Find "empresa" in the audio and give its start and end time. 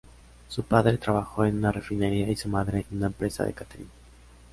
3.05-3.45